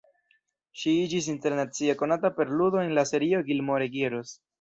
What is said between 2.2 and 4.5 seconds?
per ludo en la serio "Gilmore Girls".